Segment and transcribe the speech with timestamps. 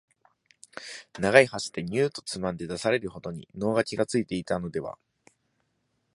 [1.19, 4.97] 長い箸でニューッとつまんで出される度に能書がついたのでは、